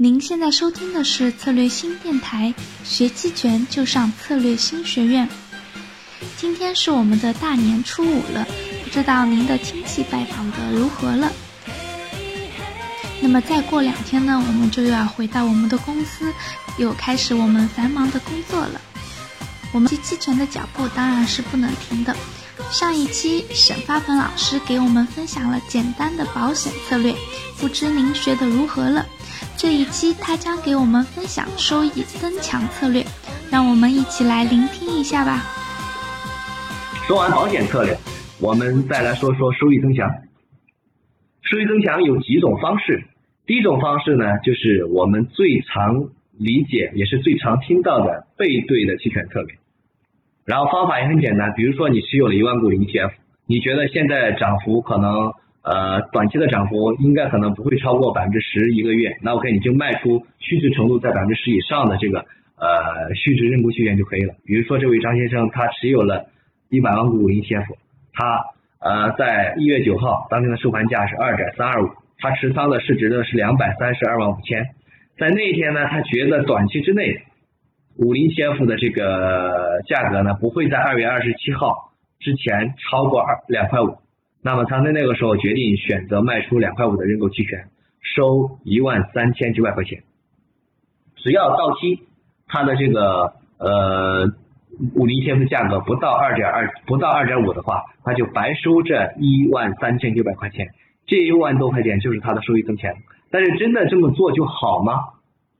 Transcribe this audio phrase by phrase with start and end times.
[0.00, 5.28] 您现在收听的是策略新电台，学期权就上策略新学院。
[6.36, 8.46] 今天是我们的大年初五了，
[8.84, 11.32] 不知道您的亲戚拜访的如何了？
[13.20, 16.32] 那么再过两天呢，我们就又要回到我们的公司，
[16.76, 18.80] 又开始我们繁忙的工作了。
[19.72, 22.14] 我们学期权的脚步当然是不能停的。
[22.70, 27.14] 上一期沈发鹏老师给我们分享了简单的保险策略，
[27.58, 29.06] 不知您学得如何了？
[29.56, 33.02] 这一期他将给我们分享收益增强策略，
[33.50, 35.42] 让我们一起来聆听一下吧。
[37.06, 37.96] 说完保险策略，
[38.38, 40.06] 我们再来说说收益增强。
[41.40, 43.02] 收益增强有几种方式，
[43.46, 49.57] 第一种方式呢，就是我们最常理解也是最常听到的背对的期权策略。
[50.48, 53.12] 然后方法也很简单，比如说你持有了一万股 ETF，
[53.46, 55.32] 你觉得现在涨幅可能。
[55.60, 62.20] 呃，短期的涨幅应该可能不会超过百分之十一个月，那 OK 你就卖出虚值程度在百分之十以上的这个
[62.56, 64.32] 呃虚值认购期权就可以了。
[64.46, 66.30] 比如说这位张先生，他持有了
[66.70, 67.66] 一百万股 ETF，
[68.14, 68.44] 他
[68.80, 74.68] 呃在一月九号当天的收盘价是二点三二五，他持仓的市值呢是两百三十二万五千，
[75.18, 77.24] 在那一天呢，他觉得短期之内
[77.98, 83.98] 五零 ETF 的这个价格呢不会在二月二十七号之前超过二两块五。
[84.40, 87.68] 那么他在那个时候决定选择卖出两块五的认购期权，
[88.00, 90.04] 收一万三千九百块钱。
[91.16, 92.04] 只要到期，
[92.46, 94.26] 他的这个呃
[94.94, 100.68] 五零 ETF 价格不到二点二不到二点五的话，他就白收这一万三千九百块钱。
[101.06, 102.92] 这一万多块钱就是他的收益增强。
[103.30, 104.94] 但是真的这么做就好吗？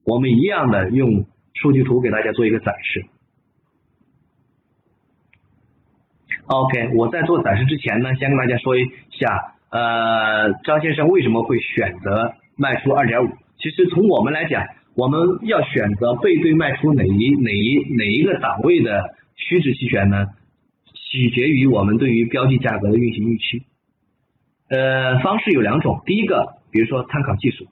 [0.05, 1.27] 我们一样的用
[1.61, 3.05] 数据图给大家做一个展示。
[6.47, 13.29] OK，我在做展示之前呢，先跟大家说一下，呃，张先生为什么会选择卖出二点五？
[13.59, 20.27] 其实从我们来讲，我们要选择背对卖出哪一哪一哪一个档位的虚值期权呢？
[21.11, 23.65] 取决于我们对于标的价格的运行预期。
[24.71, 27.67] 呃，方式有两种，第一个，比如说参考技术，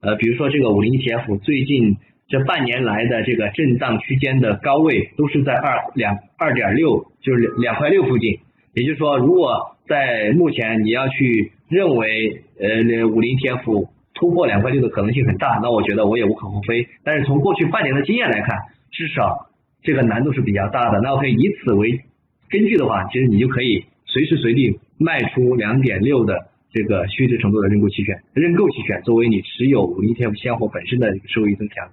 [0.00, 1.98] 呃，比如说这个五零 ETF 最近。
[2.32, 8.38] 这半年来的这个震荡区间的高位都是在二两二点六，就是两块六附近。
[8.72, 16.88] 也就是说，如果在目前你要去认为呃五零 T F 突破两块六的可能性很大，那我觉得我也无可厚非。
[17.04, 18.56] 但是从过去半年的经验来看，
[18.90, 19.50] 至少
[19.82, 21.00] 这个难度是比较大的。
[21.02, 22.00] 那我可以以此为
[22.48, 31.90] 根据的话，其实你就可以随时随地卖出两点六的这个虚值程度的认购期权，认购期权作为你持有五零 T F 现货本身的收益增强。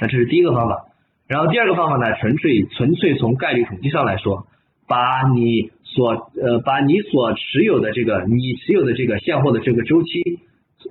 [0.00, 0.86] 那这是第一个方法，
[1.28, 4.46] 然后第二个方法呢，纯粹纯粹从概率统计上来说，
[4.88, 10.40] 把你所呃把你所持有的这个你持有的这个现货的这个周期，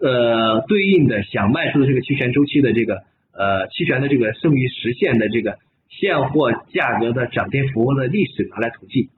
[0.01, 3.01] 呃对应的想卖出的这个期权周期的这个
[3.33, 5.57] 呃期权的这个剩余实现的这个
[5.89, 9.09] 现货价格的涨跌幅的历史拿来统计，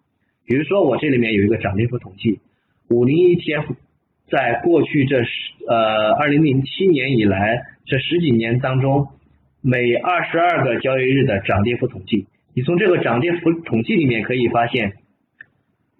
[0.47, 2.39] 比如说我这里面有一个涨跌幅统计，
[2.89, 3.75] 五零 ETF
[4.29, 5.29] 在过去这十
[5.67, 9.09] 呃二零零七年以来这十几年当中。
[9.65, 14.95] 每二十二个交易日的涨跌幅统计，你从这个涨跌幅统计里面可以发现，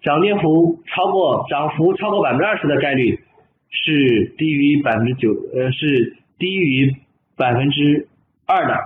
[0.02, 3.20] 涨跌幅超过涨幅超过百分之二十的概率
[3.70, 6.94] 是低于百分之九，呃是低于
[7.38, 8.06] 百分之
[8.44, 8.76] 二的，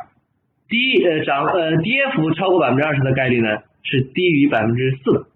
[0.68, 5.26] 低呃涨呃跌幅超过百分之二十的概率呢是低于百分之四的，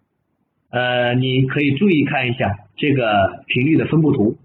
[0.71, 4.39] 呃你可以注意看一下这个频率的分布图，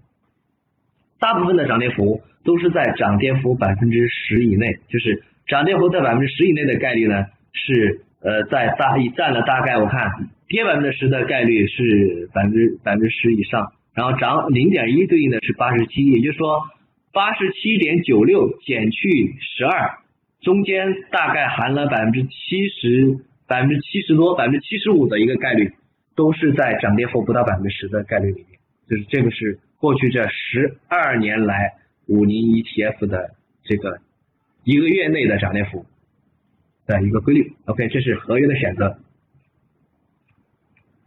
[1.20, 2.20] 大部分的涨跌幅。
[2.48, 16.62] 都是在涨跌幅百分之十以内，就是涨跌幅在百分之十以内的概率呢，是呃在大占了大概我看跌百分之十的概率是百分之百分之十以上，然后涨零点一对应的是八十七，也就是说
[17.12, 19.98] 八十七点九六减去十二，
[20.40, 25.72] 中间大概含了百分之七十百分之七十多百分之七十五的一个概率，
[26.16, 31.74] 都是在涨跌幅不到百分之十的概率里面，就是这个是过去这十二年来。
[32.08, 33.34] 五零 ETF 的
[33.64, 34.00] 这个
[34.64, 35.84] 一个月内的涨跌幅
[36.86, 38.98] 的一个规律，OK，这是合约的选择。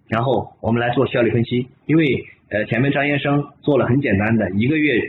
[0.08, 5.02] 然后我们来做效率分析，因为呃前面张先生做了很简单的，一个月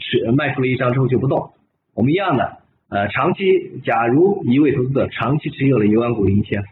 [0.00, 1.52] 持卖出了一张之后就不动。
[1.94, 6.64] 我们一样的，呃长期，假如一位投资者长期持有了一万股 ETF，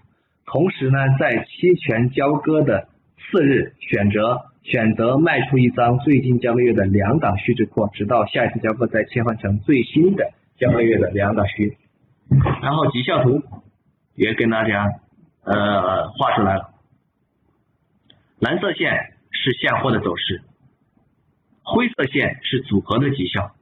[0.47, 2.89] 同时呢在期权交割的
[3.19, 4.47] 次日选择。
[4.65, 11.77] 选择卖出一张最近交割月的两档虚值扩，直到下一次交割再切换成最新的交割月的两档虚。
[12.63, 13.43] 然后绩效图
[14.15, 14.89] 也跟大家
[15.45, 16.71] 呃画出来了，
[18.39, 20.43] 蓝色线是现货的走势，
[21.63, 23.53] 灰色线是组合的绩效，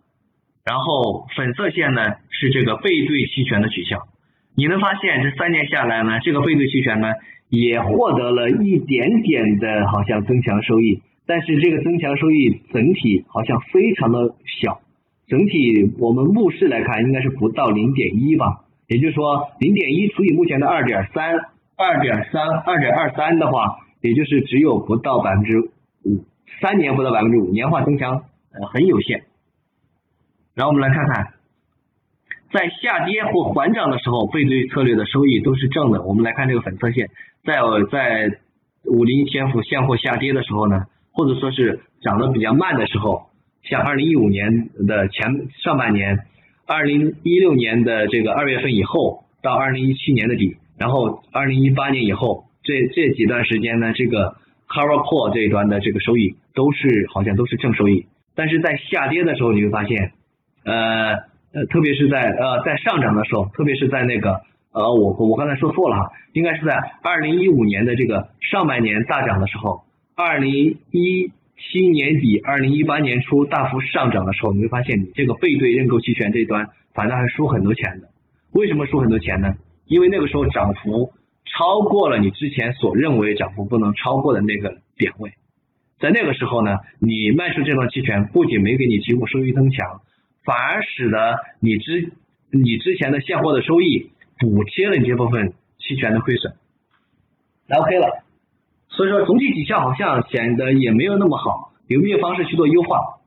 [0.65, 4.07] 然后粉色线呢是这个背对期权的取向。
[4.55, 7.09] 你能发现这三年下来呢，这个背对期权呢
[7.49, 14.83] 也获得了一点点的好像增强收益，但是这个增强收益整体好像非常的小，
[15.27, 21.33] 整体我们目视来看应该是不到零点一吧，也就是说零点一除以目前的二点三，
[21.77, 25.61] 二点三，二点二三的话，也就是只有不到百分之
[26.05, 26.25] 五，
[26.61, 29.23] 三年不到百分之五，年化增强呃很有限。
[30.55, 31.35] 然后我们来看看。
[32.53, 36.03] 在下跌或缓涨的时候，背对策略的收益都是正的。
[36.03, 37.09] 我们来看这个粉色线，
[37.45, 37.55] 在
[37.91, 38.39] 在
[38.85, 43.31] 五零 ETF 现货下跌的时候呢，或者说是涨得比较慢的时候，
[43.63, 46.19] 像二零一五年的前上半年，
[46.67, 54.37] 二零一六年的这个二月份以后，到二零一七年的底，然后二零一八年以后，这这几段时间呢，这个
[54.69, 60.13] Cover Call 这一端的这个收益都是好像都是正收益，但是在下跌的时候，你会发现，
[60.65, 61.32] 呃。
[61.55, 64.41] 呃，特别是在呃在上涨的时候，特别是在那个
[64.73, 69.83] 呃我我刚才说错了哈，应该是在二零一五年的这个上半年大涨的时候，
[70.17, 78.09] 二零一七年底、二零一八年初大幅上涨的时候，你会发现你这个背对认购期权这一端反倒还输很多钱的。
[78.53, 79.55] 为什么输很多钱呢？
[79.87, 81.13] 因为那个时候涨幅
[81.45, 85.33] 超过了你之前所认为涨幅不能超过的那个点位，
[86.01, 90.01] 在那个时候呢，你卖出这段期权不仅没给你提供收益增强。
[90.45, 92.13] 反而使得你之
[92.51, 96.55] 你之前的现货的收益补贴了你这部分期权的亏损，
[97.67, 98.25] 那 OK 了。
[98.89, 103.21] 所以说总体绩效好像显得也没有那么好，有没有方式去做优化？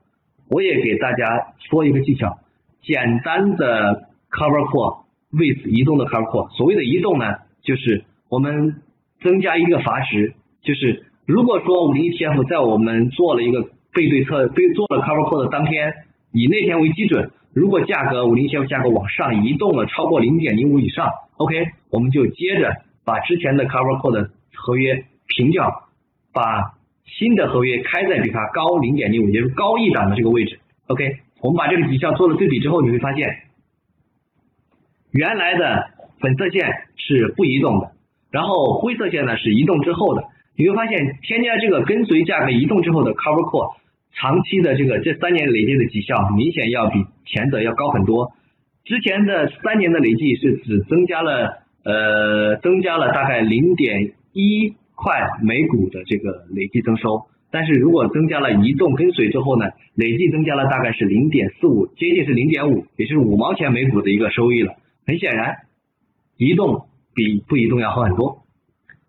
[0.49, 2.37] 我也给大家说一个技巧，
[2.83, 7.25] 简单的 cover call with 移动的 cover call，所谓的移动呢，
[7.63, 8.81] 就是我们
[9.23, 13.63] 增加一个阀值，就是如果说五零 ETF 在我们做了一个
[13.93, 15.93] 背对侧背做了 cover call 的当天。
[16.35, 25.87] 以那天为基准，如果价格五零线价格往上移动了超过零点零五以上，OK，我们就接着把之前的 Cover Call 的合约平掉，
[26.33, 33.29] 把新的合约开在比它高零点零五，也就是高一档的这个位置，OK，我们把这个绩效做了对比之后，你会发现，
[35.11, 36.67] 原来的粉色线
[36.97, 37.91] 是不移动的，
[38.29, 40.25] 然后灰色线呢是移动之后的，
[40.57, 43.75] 你会发现添加这个跟随价格移动之后的 Cover Call。
[44.15, 48.31] 长期的这个这三年累计的绩效明显要比前者要高很多，
[48.85, 59.65] 之前的三年的累计是只增加了呃增加了大概零点一块每股的这个累计增收，但是如果增加了移动跟随之后呢，
[59.95, 64.75] 累计增加了大概是零点四五，接近是零点五，也就是五毛钱每股的一个收益了。
[65.05, 65.57] 很显然，
[66.37, 68.44] 移动比不移动要好很多。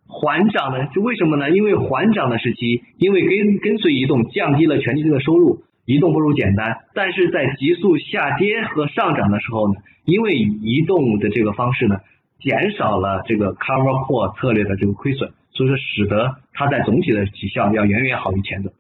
[0.09, 0.87] 缓涨呢？
[0.95, 1.51] 是为什么呢？
[1.51, 6.79] 因为缓涨的时期，因为跟跟随移动降低了权利金的收入，移动不如简单。
[6.95, 11.97] 但是在急速下跌和上涨的时候呢，因为移动的这个方式呢，
[12.39, 18.73] 减少了这个 cover call 策略的这个亏损，所以说使得它在总体的绩效要远远好于前者。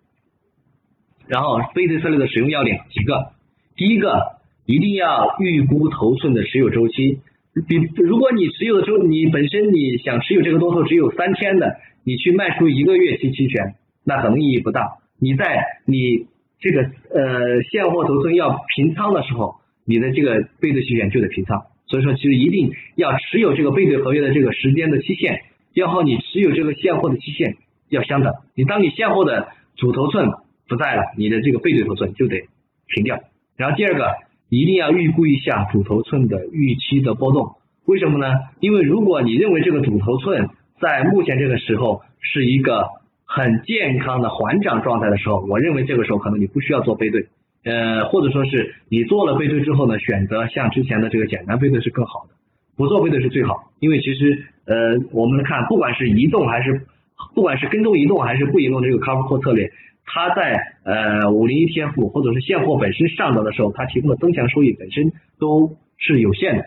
[1.26, 3.32] 然后背对策略的使用要点几个，
[3.75, 7.20] 第一个一定要预估头寸的持有周期。
[7.67, 14.99] 比如果你持有的时候，你本身你想持有这个多头只有三天的，你去卖出一个月期期权，那可能意义不大。
[15.19, 16.26] 你在你
[16.61, 19.55] 这个呃现货头寸要平仓的时候，
[19.87, 21.62] 你的这个背对期权就得平仓。
[21.87, 25.40] 所以说，其实一定要持有这个背对合约的这个时间的期限，
[25.73, 27.57] 要和你持有这个现货的期限
[27.88, 28.35] 要相等。
[28.54, 30.28] 你当你现货的主头寸
[30.69, 32.42] 不在了，你的这个背对头寸就得
[32.87, 33.19] 平掉。
[33.57, 34.25] 然后第二个。
[34.49, 38.33] 一定要预估一下主头寸的预期的波动，为什么呢？
[38.61, 40.49] 因为如果你认为这个主头寸
[40.81, 42.87] 在目前这个时候是一个
[43.25, 47.26] 很健康的缓涨状态的时候，我认为这个时候可能你不需要做背对，
[47.65, 52.35] 呃，或者说是你做了背对之后呢，选择像之前的这个简单背对是更好的，
[52.76, 54.75] 不做背对是最好，因为其实呃，
[55.12, 56.87] 我们看不管是移动还是
[57.35, 59.73] 不管是跟踪移动还是不移动这个 cover call 策略。
[60.07, 66.65] 它在呃五零 ETF 或者是现货本身上涨的时候，它提供的增强收益本身都是有限的，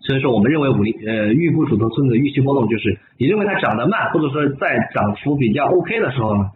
[0.00, 6.50] 所以说我们认为五零呃预估主动村的预期波动就是你认为它涨得慢，或者说在涨幅比较 OK 的时候呢，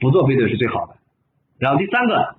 [0.00, 0.96] 不做背对是最好的。
[1.58, 2.36] 然后第三个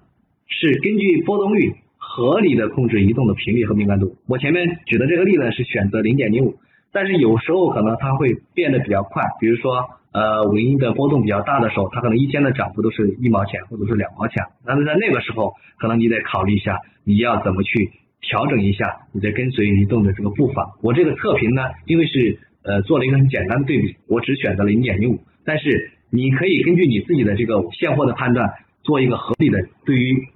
[0.48, 4.18] 是根据波动率合理的控制移动的频率和敏感度。
[4.28, 6.56] 我前面举的这个例呢是选择零点零五，
[6.94, 9.84] 但是有时候可能它会变得比较快，比如说。
[10.14, 14.44] 呃，尾音的波动比较大的时候，它可能一天的涨幅都是一毛钱或者是两毛钱。
[14.64, 17.90] 但是在那个时候，可能你得考虑一下，你要怎么去
[18.22, 20.76] 调整一下你的跟随移动的这个步伐。
[20.84, 25.20] 我这个测评呢，因为是呃做了一个很简单的对比，我只选择了零点零五。
[25.44, 30.28] 但是你可以根据你自己的这个现货的判断，做一个合理的对于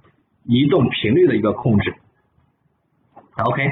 [0.44, 1.94] 移动频率的一个控制。
[3.44, 3.64] OK，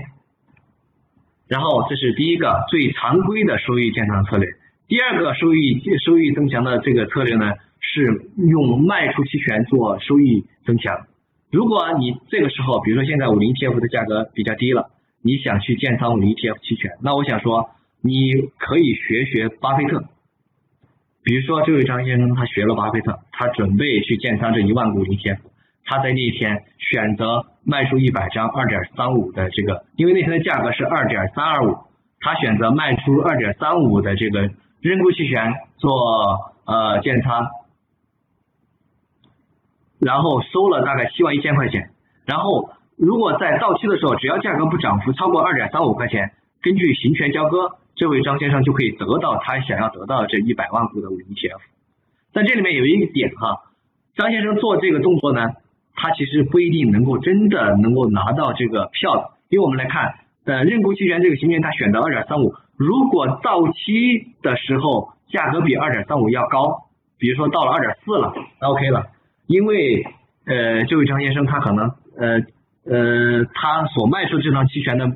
[1.49, 4.49] 然后这是第一个最常规的收益建仓策略。
[4.89, 11.07] 第二个收益收益增强的这个策略呢，是用卖出期权做收益增强。
[11.51, 14.91] 如果你这个时候，比如说现在五零 T F 的价格比较低了，
[15.23, 17.71] 你想去建仓五零 T F 期权，那我想说，
[18.03, 20.05] 你可以学学巴菲特。
[21.23, 25.39] 比如说这位张先生，他学了巴菲特，他准备去建仓这一万股 ETF，
[25.87, 31.79] 他在那一天选择卖出一百张二点三五的这个，因为那天的价格是二点三二五，
[32.21, 34.51] 他选择卖出二点三五的这个
[34.81, 37.47] 认购期权做呃建仓。
[39.99, 41.89] 然后收了大概七万一千块钱，
[42.27, 51.61] 然后如果在到期的时候，只要价格不涨幅超过二点三五块钱，根据行权交割，这位张先生就可以得到他想要得到的这一百万股的五零 ETF。
[52.35, 53.73] 在这里面有一个点哈，
[54.17, 55.55] 张先生做这个动作呢，
[55.97, 66.87] 他其实不一定能够真的能够拿到这个票，因为我们来看，呃，认购期权这个行权他选择二点三五，如果到期的时候价格比二点三五要高，
[67.19, 69.07] 比如说到了二点四了，那 OK 了。
[69.47, 70.05] 因为
[70.47, 72.41] 呃，这位张先生他可能呃
[72.85, 75.11] 呃，他所卖出这张期权的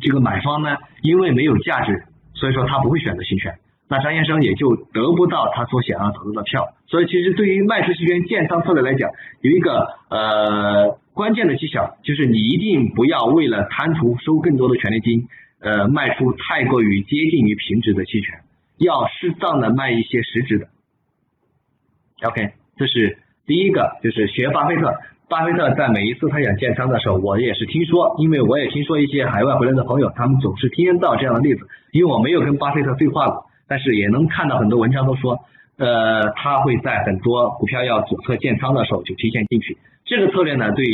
[0.00, 3.54] 这个买方呢，因为没有价值，所以说他不会选择行权，
[3.88, 6.74] 那张先生也就得不到他所想要得到的票。
[6.86, 9.10] 所以其实对于卖出期权建仓策略来讲，
[9.40, 15.28] 有一个呃关键的技巧，就是你一定不要为了贪图收更多的权利金，
[15.60, 18.40] 呃，卖出太过于接近于平值的期权，
[18.78, 20.68] 要适当的卖一些实值的。
[22.28, 23.18] OK，这是。
[23.46, 24.90] 第一个就是学巴菲特，
[25.28, 35.40] 巴菲特在每一次他想建仓的时候，我也是听说，因为我也听说一些海外回来的朋友，他们总是听到这样的例子，因为我没有跟巴菲特对话过，但是也能看到很多文章都说，
[35.76, 40.84] 呃，他会在很多股票要左侧建仓的时候就提前进去，这个策略呢，对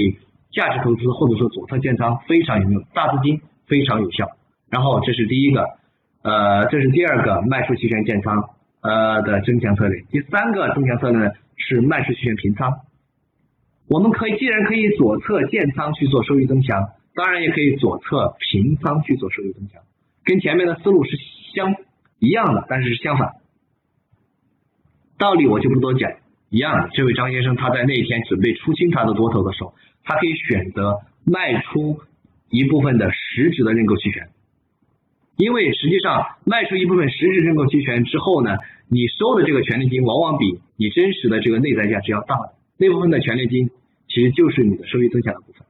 [0.52, 4.28] 价值投资或者说左侧建仓非常有用，大资金非常有效。
[4.70, 5.66] 然后这是第一个，
[6.22, 8.50] 呃，这是第二个卖出期权建仓
[8.82, 11.32] 呃的增强策略，第三个增强策略呢？
[11.62, 12.72] 是卖出期权平仓，
[13.86, 19.82] 我们可以既然可以左侧建仓去做收益增强，当然也可以左侧平仓去做收益增强，
[20.24, 21.18] 跟前面的思路是
[21.54, 21.74] 相
[22.20, 23.32] 一样的，但是是相反。
[25.18, 26.12] 道理我就不多讲，
[26.50, 26.88] 一样的。
[26.92, 29.74] 这位张先生他在那一天准备出清他的多头的时候，
[30.04, 32.00] 他可以选择卖出
[32.48, 34.28] 一部分的实质的认购期权，
[35.36, 38.56] 因为实际上卖出一部分实质认购期权之后呢。
[38.92, 43.70] 你收的这个权利金往往比你真实的这个内在价值要大的，那部分的权利金
[44.08, 45.64] 其实就是你的收益增强的部分。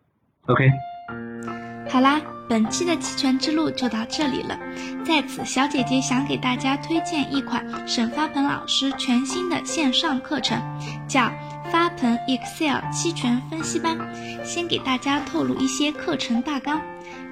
[0.46, 0.70] OK，
[1.90, 4.56] 好啦，本期的期权之路就到这里了。
[5.04, 10.56] 在此，小姐姐想给大家推荐一款沈发鹏老师全新的线上课程，
[11.08, 11.32] 叫
[11.72, 13.98] 发鹏 Excel 期权分析班。
[14.44, 16.80] 先给大家透露一些课程大纲：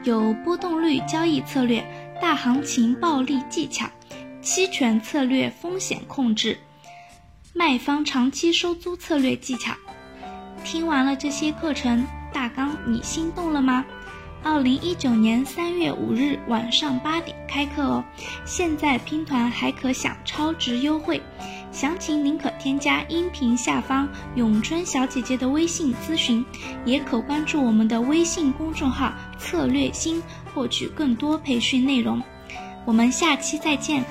[0.03, 1.85] 有波动率交易策略、
[2.21, 3.88] 大行情暴利技巧。
[4.43, 6.59] 期权策略风险控制，
[7.55, 9.73] 卖方长期收租策略技巧。
[10.65, 13.85] 听完了这些课程大纲，你心动了吗？
[14.42, 18.04] 二零一九年三月五日晚上八点开课哦，
[18.45, 21.21] 现在拼团还可享超值优惠，
[21.71, 26.45] 详情您可添加音频下方咏春小姐姐的微信咨询，
[26.85, 30.23] 也可关注我们的微信公众号“策略星”
[30.54, 32.23] 获取更多培训内容。
[32.85, 34.02] 我们下期再见。